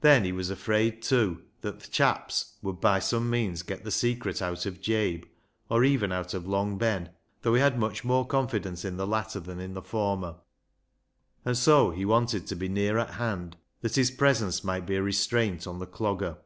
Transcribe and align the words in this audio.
Then 0.00 0.24
he 0.24 0.32
was 0.32 0.50
afraid, 0.50 1.02
too, 1.02 1.42
that" 1.60 1.78
th' 1.80 1.88
chaps" 1.92 2.54
would 2.62 2.80
by 2.80 2.98
some 2.98 3.30
means 3.30 3.62
get 3.62 3.84
the 3.84 3.92
secret 3.92 4.42
out 4.42 4.66
of 4.66 4.80
Jabe, 4.80 5.22
or 5.70 5.84
even 5.84 6.10
out 6.10 6.34
of 6.34 6.48
Long 6.48 6.78
Ben, 6.78 7.10
though 7.42 7.54
he 7.54 7.60
had 7.60 7.78
much 7.78 8.02
more 8.02 8.26
confidence 8.26 8.84
in 8.84 8.96
the 8.96 9.06
latter 9.06 9.38
than 9.38 9.60
in 9.60 9.74
the 9.74 9.80
former. 9.82 10.40
And 11.44 11.56
so 11.56 11.92
he 11.92 12.04
wanted 12.04 12.48
to 12.48 12.56
be 12.56 12.68
near 12.68 12.98
at 12.98 13.10
hand, 13.10 13.56
that 13.82 13.94
his 13.94 14.10
presence 14.10 14.64
might 14.64 14.84
be 14.84 14.96
a 14.96 15.02
restraint 15.04 15.68
on 15.68 15.78
the 15.78 15.86
C 15.86 15.92
logger. 16.02 16.38